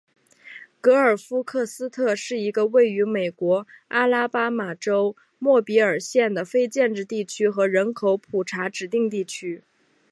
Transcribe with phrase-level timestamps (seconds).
[0.81, 9.61] 格尔夫克斯特是一个位于美国阿拉巴马州莫比尔县的非建制地区和人口普查指定地区。